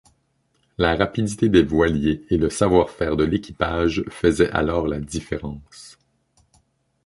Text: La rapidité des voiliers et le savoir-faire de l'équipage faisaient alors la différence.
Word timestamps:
La 0.79 0.95
rapidité 0.95 1.47
des 1.47 1.61
voiliers 1.61 2.25
et 2.31 2.37
le 2.37 2.49
savoir-faire 2.49 3.15
de 3.15 3.23
l'équipage 3.23 4.03
faisaient 4.09 4.49
alors 4.49 4.87
la 4.87 4.99
différence. 4.99 5.99